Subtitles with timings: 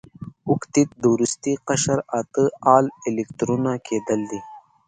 [0.49, 2.43] اوکتیت د وروستي قشر اته
[2.75, 4.39] ال الکترونه کیدل دي.